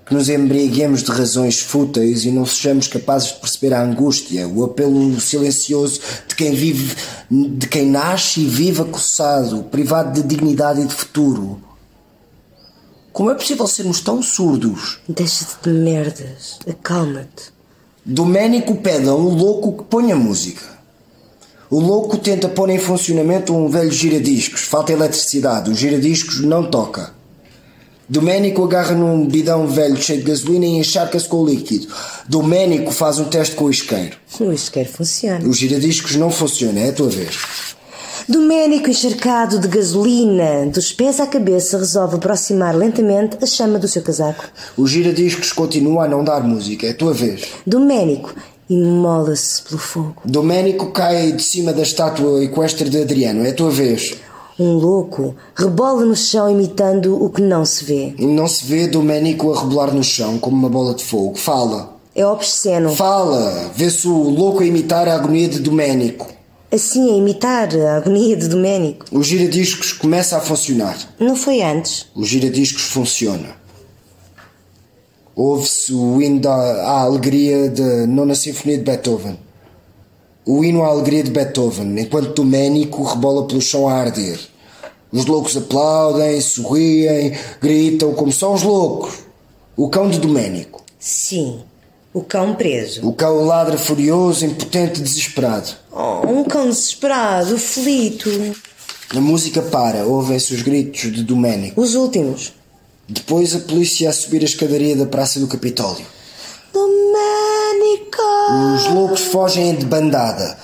que 0.06 0.14
nos 0.14 0.30
embriaguemos 0.30 1.02
de 1.02 1.10
razões 1.10 1.60
fúteis 1.60 2.24
e 2.24 2.30
não 2.30 2.46
sejamos 2.46 2.88
capazes 2.88 3.28
de 3.28 3.40
perceber 3.40 3.74
a 3.74 3.82
angústia, 3.82 4.48
o 4.48 4.64
apelo 4.64 5.20
silencioso 5.20 6.00
de 6.26 6.34
quem 6.34 6.54
vive, 6.54 6.96
de 7.30 7.68
quem 7.68 7.86
nasce 7.86 8.40
e 8.40 8.46
vive 8.46 8.80
acossado, 8.80 9.64
privado 9.64 10.20
de 10.20 10.26
dignidade 10.26 10.80
e 10.80 10.86
de 10.86 10.94
futuro. 10.94 11.62
Como 13.12 13.30
é 13.30 13.34
possível 13.34 13.66
sermos 13.66 14.00
tão 14.00 14.22
surdos? 14.22 15.00
Deixa-te 15.06 15.56
de 15.62 15.70
merdas. 15.70 16.58
Acalma-te. 16.66 17.52
Doménico 18.04 18.76
pede 18.76 19.08
a 19.08 19.14
um 19.14 19.28
louco 19.28 19.82
que 19.82 19.90
ponha 19.90 20.16
música. 20.16 20.77
O 21.70 21.80
louco 21.80 22.16
tenta 22.16 22.48
pôr 22.48 22.70
em 22.70 22.78
funcionamento 22.78 23.54
um 23.54 23.68
velho 23.68 23.92
giradiscos. 23.92 24.62
Falta 24.62 24.92
eletricidade. 24.92 25.70
O 25.70 25.74
giradiscos 25.74 26.40
não 26.40 26.64
toca. 26.64 27.12
Doménico 28.08 28.64
agarra 28.64 28.94
num 28.94 29.26
bidão 29.26 29.66
velho 29.66 29.98
cheio 29.98 30.20
de 30.20 30.24
gasolina 30.24 30.64
e 30.64 30.78
encharca-se 30.78 31.28
com 31.28 31.42
o 31.42 31.46
líquido. 31.46 31.88
Doménico 32.26 32.90
faz 32.90 33.18
um 33.18 33.24
teste 33.24 33.54
com 33.54 33.64
o 33.64 33.70
isqueiro. 33.70 34.16
O 34.40 34.50
isqueiro 34.50 34.88
funciona. 34.88 35.46
O 35.46 35.52
giradiscos 35.52 36.16
não 36.16 36.30
funciona, 36.30 36.80
é 36.80 36.88
a 36.88 36.92
tua 36.92 37.10
vez. 37.10 37.36
Doménico, 38.26 38.88
encharcado 38.88 39.58
de 39.58 39.68
gasolina, 39.68 40.66
dos 40.72 40.90
pés 40.90 41.20
à 41.20 41.26
cabeça, 41.26 41.78
resolve 41.78 42.16
aproximar 42.16 42.74
lentamente 42.74 43.36
a 43.42 43.46
chama 43.46 43.78
do 43.78 43.88
seu 43.88 44.00
casaco. 44.02 44.44
O 44.76 44.86
giradiscos 44.86 45.52
continua 45.52 46.04
a 46.04 46.08
não 46.08 46.24
dar 46.24 46.42
música, 46.42 46.86
é 46.86 46.90
a 46.90 46.94
tua 46.94 47.12
vez. 47.12 47.42
Doménico 47.66 48.34
imola-se 48.68 49.62
pelo 49.62 49.78
fogo. 49.78 50.16
Doménico 50.24 50.90
cai 50.90 51.32
de 51.32 51.42
cima 51.42 51.72
da 51.72 51.82
estátua 51.82 52.42
equestre 52.44 52.88
de 52.88 53.00
Adriano, 53.02 53.44
é 53.44 53.50
a 53.50 53.54
tua 53.54 53.70
vez. 53.70 54.16
Um 54.58 54.72
louco 54.72 55.36
rebola 55.54 56.04
no 56.04 56.16
chão 56.16 56.50
imitando 56.50 57.22
o 57.22 57.30
que 57.30 57.40
não 57.40 57.64
se 57.64 57.84
vê. 57.84 58.14
Não 58.18 58.48
se 58.48 58.64
vê 58.64 58.88
Doménico 58.88 59.52
a 59.52 59.60
rebolar 59.60 59.94
no 59.94 60.02
chão 60.02 60.36
como 60.38 60.56
uma 60.56 60.68
bola 60.68 60.94
de 60.94 61.04
fogo. 61.04 61.36
Fala. 61.36 61.96
É 62.14 62.26
obsceno. 62.26 62.90
Fala. 62.90 63.70
Vê-se 63.76 64.08
o 64.08 64.28
louco 64.28 64.62
a 64.62 64.66
imitar 64.66 65.06
a 65.06 65.14
agonia 65.14 65.48
de 65.48 65.60
Doménico. 65.60 66.26
Assim, 66.72 67.14
a 67.14 67.16
imitar 67.16 67.68
a 67.74 67.96
agonia 67.98 68.36
de 68.36 68.48
Doménico. 68.48 69.06
O 69.12 69.22
giradiscos 69.22 69.92
começa 69.92 70.36
a 70.36 70.40
funcionar. 70.40 70.98
Não 71.20 71.36
foi 71.36 71.62
antes. 71.62 72.06
O 72.14 72.24
giradiscos 72.24 72.82
funciona. 72.82 73.56
Ouve-se 75.38 75.92
o 75.92 76.20
hino 76.20 76.40
da, 76.40 76.50
à 76.50 77.02
alegria 77.02 77.70
da 77.70 78.08
Nona 78.08 78.34
Sinfonia 78.34 78.76
de 78.76 78.82
Beethoven. 78.82 79.38
O 80.44 80.64
hino 80.64 80.82
à 80.82 80.88
alegria 80.88 81.22
de 81.22 81.30
Beethoven, 81.30 81.96
enquanto 81.96 82.34
Doménico 82.34 83.04
rebola 83.04 83.46
pelo 83.46 83.60
chão 83.60 83.86
a 83.86 83.92
arder. 83.92 84.36
Os 85.12 85.26
loucos 85.26 85.56
aplaudem, 85.56 86.40
sorriem, 86.40 87.38
gritam 87.60 88.14
como 88.14 88.32
são 88.32 88.52
os 88.52 88.64
loucos. 88.64 89.20
O 89.76 89.88
cão 89.88 90.10
de 90.10 90.18
Doménico. 90.18 90.82
Sim, 90.98 91.60
o 92.12 92.20
cão 92.20 92.56
preso. 92.56 93.06
O 93.06 93.12
cão 93.12 93.44
ladra 93.44 93.78
furioso, 93.78 94.44
impotente, 94.44 95.00
desesperado. 95.00 95.68
Oh, 95.92 96.26
um 96.26 96.42
cão 96.42 96.68
desesperado, 96.68 97.54
aflito. 97.54 98.28
A 99.14 99.20
música 99.20 99.62
para, 99.62 100.04
ouvem-se 100.04 100.52
os 100.52 100.62
gritos 100.62 101.12
de 101.12 101.22
Doménico. 101.22 101.80
Os 101.80 101.94
últimos. 101.94 102.57
Depois 103.08 103.54
a 103.54 103.60
polícia 103.60 104.10
a 104.10 104.12
subir 104.12 104.42
a 104.42 104.44
escadaria 104.44 104.94
da 104.94 105.06
Praça 105.06 105.40
do 105.40 105.46
Capitólio. 105.46 106.04
Doménico! 106.72 108.22
Os 108.76 108.86
loucos 108.92 109.20
fogem 109.22 109.74
de 109.74 109.86
bandada. 109.86 110.58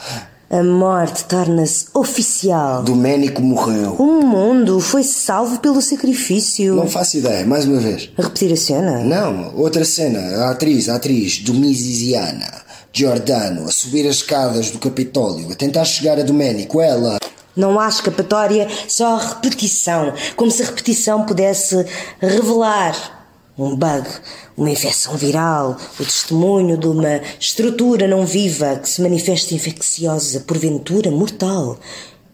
A 0.50 0.62
morte 0.62 1.24
torna-se 1.24 1.86
oficial. 1.94 2.82
Doménico 2.82 3.40
morreu. 3.40 3.96
O 3.98 4.22
mundo 4.22 4.78
foi 4.78 5.02
salvo 5.02 5.58
pelo 5.58 5.80
sacrifício. 5.80 6.76
Não 6.76 6.86
faço 6.86 7.16
ideia, 7.16 7.46
mais 7.46 7.64
uma 7.64 7.80
vez. 7.80 8.10
A 8.18 8.22
repetir 8.22 8.52
a 8.52 8.56
cena? 8.56 9.02
Não, 9.02 9.56
outra 9.56 9.84
cena. 9.84 10.20
A 10.44 10.50
atriz, 10.50 10.88
a 10.88 10.96
atriz, 10.96 11.38
Domisiana 11.38 12.62
Giordano, 12.92 13.64
a 13.64 13.72
subir 13.72 14.06
as 14.06 14.16
escadas 14.16 14.70
do 14.70 14.78
Capitólio, 14.78 15.50
a 15.50 15.56
tentar 15.56 15.84
chegar 15.84 16.16
a 16.20 16.22
Doménico. 16.22 16.80
Ela. 16.80 17.16
Não 17.56 17.78
há 17.78 17.88
escapatória, 17.88 18.68
só 18.88 19.16
repetição. 19.16 20.12
Como 20.36 20.50
se 20.50 20.62
a 20.62 20.66
repetição 20.66 21.24
pudesse 21.24 21.86
revelar 22.20 23.24
um 23.56 23.76
bug, 23.76 24.08
uma 24.56 24.70
infecção 24.70 25.16
viral, 25.16 25.76
o 26.00 26.04
testemunho 26.04 26.76
de 26.76 26.88
uma 26.88 27.20
estrutura 27.38 28.08
não 28.08 28.26
viva 28.26 28.76
que 28.76 28.88
se 28.88 29.00
manifesta 29.00 29.54
infecciosa, 29.54 30.40
porventura 30.40 31.10
mortal. 31.10 31.78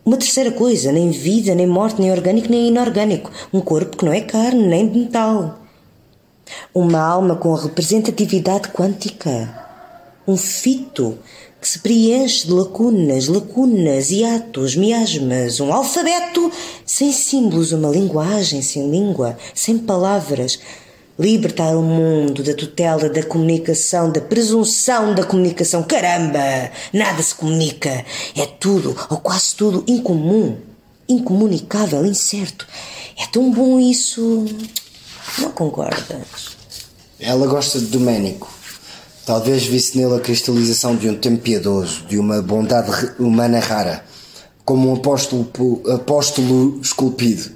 Uma 0.03 0.17
terceira 0.17 0.51
coisa, 0.51 0.91
nem 0.91 1.11
vida, 1.11 1.55
nem 1.55 1.67
morte, 1.67 2.01
nem 2.01 2.11
orgânico, 2.11 2.49
nem 2.49 2.69
inorgânico. 2.69 3.31
Um 3.53 3.61
corpo 3.61 3.99
que 3.99 4.05
não 4.05 4.13
é 4.13 4.23
carne, 4.23 4.67
nem 4.67 4.89
de 4.89 4.99
metal. 4.99 5.59
Uma 6.75 7.01
alma 7.01 7.37
com 7.37 7.53
representatividade 7.55 8.71
quântica. 8.71 9.69
Um 10.27 10.39
fito 10.39 11.19
que 11.61 11.69
se 11.69 11.79
preenche 11.81 12.47
de 12.47 12.53
lacunas, 12.53 13.29
lacunas, 13.29 14.11
hiatos, 14.11 14.75
miasmas, 14.75 15.61
um 15.61 15.73
alfabeto 15.73 16.51
sem 16.87 17.13
símbolos, 17.13 17.73
uma 17.73 17.91
linguagem 17.91 18.63
sem 18.63 18.91
língua, 18.91 19.37
sem 19.55 19.77
palavras. 19.77 20.59
Libertar 21.19 21.77
o 21.77 21.83
mundo 21.83 22.43
da 22.43 22.55
tutela 22.55 23.11
da 23.11 23.23
comunicação, 23.23 24.11
da 24.11 24.23
presunção 24.23 25.15
da 25.15 25.23
comunicação. 25.23 25.83
Caramba! 25.83 26.71
Nada 26.95 27.23
se 27.23 27.35
comunica. 27.35 28.07
É 28.35 28.47
tudo, 28.47 28.97
ou 29.11 29.19
quase 29.19 29.55
tudo, 29.55 29.85
incomum, 29.87 30.57
incomunicável, 31.07 32.07
incerto. 32.07 32.67
É 33.19 33.27
tão 33.27 33.51
bom 33.51 33.79
isso. 33.79 34.47
Não 35.39 35.51
concordas? 35.51 36.57
Ela 37.19 37.47
gosta 37.47 37.79
de 37.79 37.87
Doménico. 37.89 38.60
Talvez 39.31 39.63
visse 39.65 39.97
nele 39.97 40.17
a 40.17 40.19
cristalização 40.19 40.97
de 40.97 41.09
um 41.09 41.15
tempo 41.15 41.41
piedoso, 41.41 42.05
de 42.09 42.19
uma 42.19 42.43
bondade 42.43 42.91
humana 43.17 43.61
rara, 43.61 44.05
como 44.65 44.91
um 44.91 44.97
apóstolo, 44.97 45.49
apóstolo 45.95 46.81
esculpido. 46.83 47.49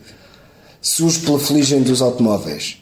Surge 0.81 1.19
pela 1.19 1.37
fuligem 1.37 1.83
dos 1.83 2.01
automóveis. 2.01 2.77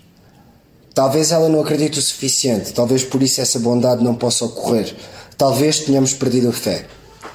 Talvez 0.93 1.33
ela 1.33 1.49
não 1.49 1.63
acredite 1.63 1.99
o 1.99 2.03
suficiente, 2.03 2.75
talvez 2.75 3.03
por 3.03 3.23
isso 3.23 3.41
essa 3.41 3.59
bondade 3.59 4.05
não 4.05 4.15
possa 4.15 4.45
ocorrer. 4.45 4.95
Talvez 5.39 5.79
tenhamos 5.79 6.13
perdido 6.13 6.51
a 6.51 6.53
fé. 6.53 6.85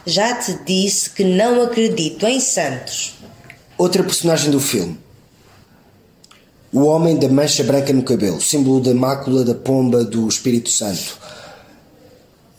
Já 0.05 0.35
te 0.35 0.59
disse 0.63 1.09
que 1.09 1.23
não 1.23 1.63
acredito 1.63 2.27
em 2.27 2.39
santos. 2.39 3.15
Outra 3.79 4.03
personagem 4.03 4.51
do 4.51 4.59
filme. 4.59 4.95
O 6.71 6.83
homem 6.83 7.17
da 7.17 7.27
mancha 7.27 7.63
branca 7.63 7.91
no 7.91 8.03
cabelo, 8.03 8.39
símbolo 8.39 8.79
da 8.79 8.93
mácula 8.93 9.43
da 9.43 9.55
pomba 9.55 10.03
do 10.03 10.27
Espírito 10.27 10.69
Santo. 10.69 11.25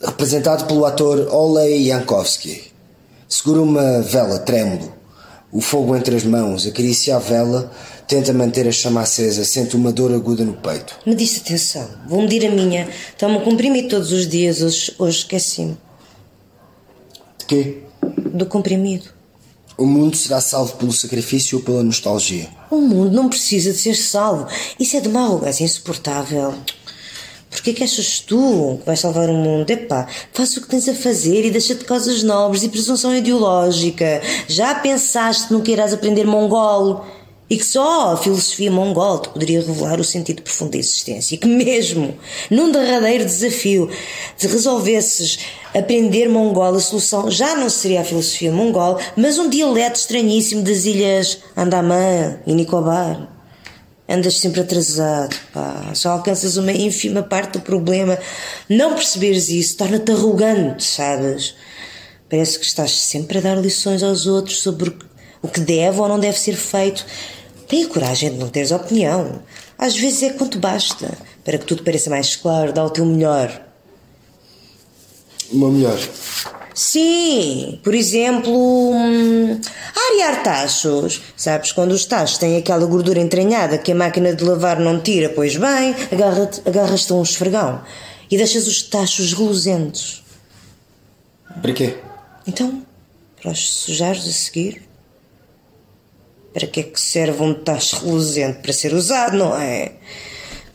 Representado 0.01 0.65
pelo 0.65 0.85
ator 0.85 1.27
Olei 1.31 1.87
Yankowski. 1.87 2.71
Segura 3.27 3.61
uma 3.61 4.01
vela 4.01 4.39
trêmulo. 4.39 4.93
O 5.51 5.61
fogo 5.61 5.95
entre 5.95 6.15
as 6.15 6.23
mãos, 6.23 6.65
acaricia 6.65 7.15
a 7.15 7.19
vela 7.19 7.71
Tenta 8.09 8.33
manter 8.33 8.67
a 8.67 8.71
chama 8.71 9.01
acesa, 9.01 9.45
sente 9.45 9.75
uma 9.75 9.91
dor 9.91 10.11
aguda 10.11 10.43
no 10.43 10.53
peito. 10.53 10.97
Me 11.05 11.13
disse 11.13 11.41
atenção, 11.41 11.87
vou 12.07 12.23
medir 12.23 12.43
a 12.43 12.49
minha. 12.49 12.89
Tomo 13.15 13.37
um 13.37 13.43
comprimido 13.43 13.87
todos 13.87 14.11
os 14.11 14.27
dias, 14.27 14.63
hoje, 14.63 14.95
hoje 14.97 15.17
esqueci-me. 15.19 15.77
De 17.37 17.45
quê? 17.45 17.77
Do 18.33 18.47
comprimido. 18.47 19.09
O 19.77 19.85
mundo 19.85 20.17
será 20.17 20.41
salvo 20.41 20.75
pelo 20.77 20.91
sacrifício 20.91 21.59
ou 21.59 21.63
pela 21.63 21.83
nostalgia? 21.83 22.49
O 22.71 22.77
mundo 22.77 23.11
não 23.11 23.29
precisa 23.29 23.71
de 23.71 23.77
ser 23.77 23.93
salvo. 23.93 24.47
Isso 24.79 24.97
é 24.97 25.01
de 25.01 25.07
uma 25.07 25.25
arrogância 25.25 25.63
insuportável. 25.63 26.55
Porquê 27.49 27.73
que 27.73 27.83
achas 27.83 28.19
tu 28.19 28.77
que 28.79 28.85
vais 28.85 28.99
salvar 28.99 29.29
o 29.29 29.33
mundo? 29.33 29.69
Epá, 29.69 30.07
faz 30.33 30.55
o 30.55 30.61
que 30.61 30.67
tens 30.67 30.87
a 30.87 30.93
fazer 30.93 31.45
e 31.45 31.51
deixa-te 31.51 31.83
causas 31.83 32.21
nobres 32.23 32.63
e 32.63 32.69
presunção 32.69 33.15
ideológica. 33.15 34.21
Já 34.47 34.75
pensaste 34.75 35.51
no 35.51 35.61
que 35.61 35.71
irás 35.71 35.93
aprender 35.93 36.25
mongolo? 36.25 37.03
e 37.49 37.57
que 37.57 37.65
só 37.65 38.13
a 38.13 38.17
filosofia 38.17 38.69
mongol 38.69 39.19
te 39.19 39.29
poderia 39.29 39.61
revelar 39.61 39.99
o 39.99 40.03
sentido 40.03 40.43
profundo 40.43 40.71
da 40.71 40.77
existência, 40.77 41.33
e 41.33 41.37
que 41.37 41.47
mesmo 41.47 42.15
num 42.49 42.71
derradeiro 42.71 43.25
desafio 43.25 43.89
de 44.37 44.47
resolvesses 44.47 45.39
aprender 45.73 46.29
mongol, 46.29 46.75
a 46.75 46.79
solução 46.79 47.31
já 47.31 47.55
não 47.55 47.69
seria 47.69 48.01
a 48.01 48.03
filosofia 48.03 48.51
mongol, 48.51 48.99
mas 49.15 49.39
um 49.39 49.49
dialeto 49.49 49.99
estranhíssimo 49.99 50.61
das 50.61 50.85
ilhas 50.85 51.39
Andaman 51.57 52.39
e 52.45 52.53
Nicobar. 52.53 53.38
Andas 54.09 54.39
sempre 54.39 54.61
atrasado, 54.61 55.35
pá. 55.53 55.91
Só 55.93 56.09
alcanças 56.09 56.57
uma 56.57 56.71
ínfima 56.71 57.21
parte 57.21 57.53
do 57.53 57.61
problema. 57.61 58.17
Não 58.67 58.95
perceberes 58.95 59.49
isso 59.49 59.77
torna-te 59.77 60.11
arrogante, 60.11 60.83
sabes? 60.83 61.55
Parece 62.27 62.57
que 62.57 62.65
estás 62.65 62.91
sempre 62.91 63.37
a 63.37 63.41
dar 63.41 63.55
lições 63.55 64.01
aos 64.01 64.25
outros 64.25 64.61
sobre 64.61 64.97
o 65.41 65.47
que 65.47 65.59
deve 65.59 65.99
ou 65.99 66.07
não 66.07 66.19
deve 66.19 66.39
ser 66.39 66.55
feito 66.55 67.05
Tenha 67.69 67.87
coragem 67.87 68.31
de 68.31 68.37
não 68.37 68.49
teres 68.49 68.71
opinião. 68.71 69.43
Às 69.77 69.95
vezes 69.95 70.23
é 70.23 70.29
quanto 70.33 70.57
basta 70.57 71.15
para 71.45 71.55
que 71.59 71.65
tudo 71.65 71.83
pareça 71.83 72.09
mais 72.09 72.35
claro, 72.35 72.73
dá 72.73 72.83
o 72.83 72.89
teu 72.89 73.05
melhor. 73.05 73.61
Meu 75.53 75.71
melhor. 75.71 75.99
Sim, 76.79 77.77
por 77.83 77.93
exemplo, 77.93 78.53
hum, 78.53 79.59
arear 79.93 80.41
tachos. 80.41 81.21
Sabes, 81.35 81.73
quando 81.73 81.91
os 81.91 82.05
tachos 82.05 82.37
têm 82.37 82.55
aquela 82.55 82.85
gordura 82.85 83.19
entranhada 83.19 83.77
que 83.77 83.91
a 83.91 83.95
máquina 83.95 84.33
de 84.33 84.45
lavar 84.45 84.79
não 84.79 84.97
tira, 84.97 85.27
pois 85.27 85.57
bem, 85.57 85.93
agarra-te 86.09 86.61
agarras 86.65 87.11
a 87.11 87.15
um 87.15 87.21
esfregão 87.21 87.83
e 88.31 88.37
deixas 88.37 88.65
os 88.65 88.81
tachos 88.81 89.33
reluzentes. 89.33 90.23
Para 91.61 91.73
quê? 91.73 91.97
Então, 92.47 92.81
para 93.41 93.51
os 93.51 93.73
sujares 93.81 94.25
a 94.25 94.31
seguir. 94.31 94.81
Para 96.53 96.65
que 96.65 96.79
é 96.79 96.83
que 96.83 97.01
serve 97.01 97.43
um 97.43 97.53
tacho 97.53 98.05
reluzente? 98.05 98.61
Para 98.61 98.71
ser 98.71 98.93
usado, 98.93 99.35
não 99.35 99.53
é? 99.53 99.95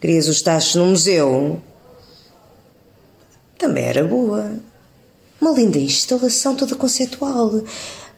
Querias 0.02 0.28
os 0.28 0.42
tachos 0.42 0.74
no 0.74 0.84
museu? 0.84 1.62
Também 3.56 3.84
era 3.84 4.04
boa. 4.04 4.73
Uma 5.40 5.52
linda 5.52 5.78
instalação 5.78 6.54
toda 6.54 6.74
conceitual, 6.74 7.62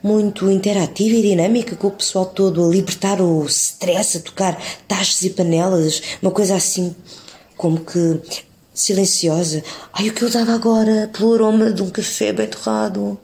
muito 0.02 0.50
interativa 0.50 1.16
e 1.16 1.22
dinâmica, 1.22 1.74
com 1.74 1.88
o 1.88 1.92
pessoal 1.92 2.26
todo 2.26 2.64
a 2.64 2.68
libertar 2.68 3.20
o 3.20 3.44
stress, 3.46 4.18
a 4.18 4.20
tocar 4.20 4.60
tachos 4.86 5.22
e 5.22 5.30
panelas, 5.30 6.02
uma 6.22 6.30
coisa 6.30 6.54
assim 6.54 6.94
como 7.56 7.80
que 7.80 8.20
silenciosa. 8.72 9.64
Ai, 9.92 10.10
o 10.10 10.12
que 10.12 10.22
eu 10.22 10.30
dava 10.30 10.54
agora 10.54 11.10
pelo 11.12 11.34
aroma 11.34 11.72
de 11.72 11.82
um 11.82 11.90
café 11.90 12.32
bem 12.32 12.46
torrado. 12.46 13.02
O 13.02 13.18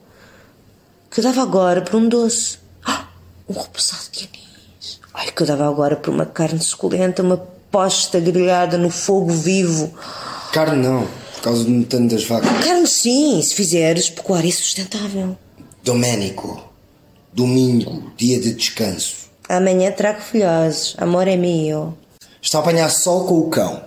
que 1.10 1.20
eu 1.20 1.24
dava 1.24 1.42
agora 1.42 1.82
por 1.82 1.96
um 1.96 2.08
doce. 2.08 2.58
Ah, 2.84 3.06
um 3.48 3.52
repousado 3.52 4.04
de 4.10 4.24
anis. 4.24 5.00
Ai, 5.12 5.28
o 5.28 5.32
que 5.32 5.42
eu 5.42 5.46
dava 5.46 5.68
agora 5.68 5.94
por 5.94 6.12
uma 6.12 6.24
carne 6.24 6.60
suculenta, 6.60 7.22
uma 7.22 7.36
posta 7.70 8.18
grelhada 8.18 8.78
no 8.78 8.90
fogo 8.90 9.30
vivo. 9.30 9.92
Carne 10.52 10.82
não, 10.82 11.06
por 11.42 11.46
causa 11.46 11.64
do 11.64 11.70
metano 11.70 12.08
das 12.08 12.24
vacas. 12.24 12.64
Carne 12.64 12.86
sim, 12.86 13.42
se 13.42 13.54
fizeres 13.54 14.08
pecuária 14.08 14.52
sustentável. 14.52 15.36
Doménico, 15.82 16.62
domingo, 17.32 18.12
dia 18.16 18.40
de 18.40 18.54
descanso. 18.54 19.28
Amanhã 19.48 19.90
trago 19.90 20.20
filhosos, 20.20 20.94
amor 20.98 21.26
é 21.26 21.36
meu. 21.36 21.98
Está 22.40 22.58
a 22.58 22.60
apanhar 22.60 22.88
sol 22.90 23.26
com 23.26 23.40
o 23.40 23.50
cão. 23.50 23.82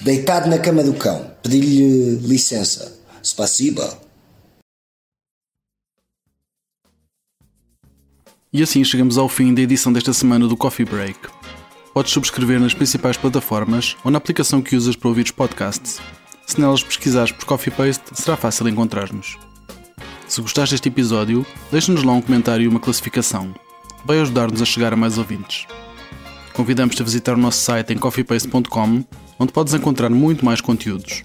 Deitado 0.00 0.48
na 0.48 0.58
cama 0.58 0.82
do 0.82 0.94
cão. 0.94 1.30
Pedi-lhe 1.42 2.16
licença. 2.26 2.98
Spasiba. 3.22 3.98
E 8.50 8.62
assim 8.62 8.82
chegamos 8.82 9.18
ao 9.18 9.28
fim 9.28 9.52
da 9.52 9.60
edição 9.60 9.92
desta 9.92 10.12
semana 10.14 10.48
do 10.48 10.56
Coffee 10.56 10.86
Break. 10.86 11.18
Podes 11.92 12.12
subscrever 12.12 12.58
nas 12.58 12.72
principais 12.72 13.16
plataformas 13.16 13.94
ou 14.04 14.10
na 14.10 14.18
aplicação 14.18 14.62
que 14.62 14.74
usas 14.74 14.96
para 14.96 15.08
ouvir 15.08 15.24
os 15.24 15.30
podcasts. 15.30 16.00
Se 16.46 16.60
nelas 16.60 16.82
pesquisares 16.82 17.32
por 17.32 17.44
Coffee 17.44 17.72
Paste, 17.72 18.04
será 18.12 18.36
fácil 18.36 18.68
encontrar-nos. 18.68 19.38
Se 20.28 20.40
gostaste 20.40 20.74
deste 20.74 20.88
episódio, 20.88 21.46
deixa-nos 21.70 22.02
lá 22.02 22.12
um 22.12 22.20
comentário 22.20 22.64
e 22.64 22.68
uma 22.68 22.80
classificação. 22.80 23.54
Vai 24.04 24.20
ajudar-nos 24.20 24.60
a 24.60 24.64
chegar 24.64 24.92
a 24.92 24.96
mais 24.96 25.18
ouvintes. 25.18 25.66
Convidamos-te 26.52 27.02
a 27.02 27.04
visitar 27.04 27.34
o 27.34 27.38
nosso 27.38 27.60
site 27.60 27.92
em 27.92 27.98
coffeepaste.com, 27.98 29.04
onde 29.38 29.52
podes 29.52 29.74
encontrar 29.74 30.10
muito 30.10 30.44
mais 30.44 30.60
conteúdos. 30.60 31.22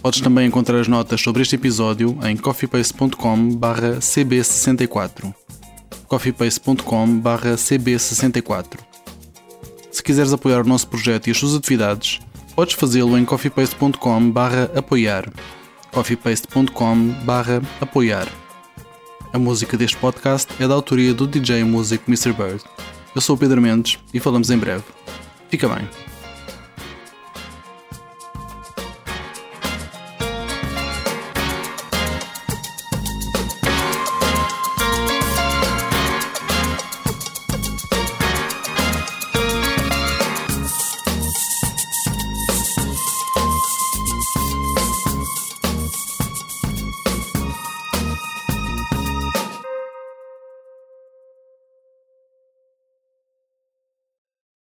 Podes 0.00 0.20
também 0.20 0.46
encontrar 0.46 0.78
as 0.78 0.88
notas 0.88 1.20
sobre 1.20 1.42
este 1.42 1.56
episódio 1.56 2.16
em 2.24 2.36
coffeepaste.com/cb64. 2.36 5.34
coffeepaste.com/cb64. 6.06 8.78
Se 9.90 10.02
quiseres 10.02 10.32
apoiar 10.32 10.60
o 10.60 10.68
nosso 10.68 10.86
projeto 10.86 11.26
e 11.26 11.32
as 11.32 11.36
suas 11.36 11.54
atividades, 11.54 12.20
podes 12.58 12.74
fazê-lo 12.74 13.16
em 13.16 13.24
coffeepaste.com/apoiar. 13.24 15.30
coffeepaste.com/apoiar. 15.92 18.26
A 19.32 19.38
música 19.38 19.76
deste 19.76 19.96
podcast 19.98 20.52
é 20.60 20.66
da 20.66 20.74
autoria 20.74 21.14
do 21.14 21.24
DJ 21.24 21.62
músico 21.62 22.10
Mr. 22.10 22.32
Bird. 22.32 22.60
Eu 23.14 23.20
sou 23.20 23.36
o 23.36 23.38
Pedro 23.38 23.62
Mendes 23.62 24.00
e 24.12 24.18
falamos 24.18 24.50
em 24.50 24.58
breve. 24.58 24.82
Fica 25.48 25.68
bem. 25.68 25.88